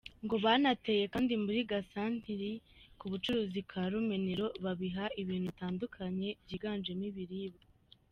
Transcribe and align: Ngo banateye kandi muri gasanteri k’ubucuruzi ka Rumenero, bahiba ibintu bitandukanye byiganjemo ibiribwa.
Ngo 0.25 0.35
banateye 0.45 1.03
kandi 1.13 1.33
muri 1.45 1.59
gasanteri 1.71 2.51
k’ubucuruzi 2.99 3.59
ka 3.71 3.81
Rumenero, 3.91 4.45
bahiba 4.63 5.03
ibintu 5.21 5.47
bitandukanye 5.53 6.29
byiganjemo 6.43 7.05
ibiribwa. 7.11 7.63